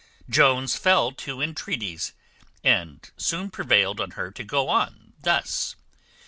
[0.27, 2.13] Jones fell to entreaties,
[2.63, 5.75] and soon prevailed on her to go on thus.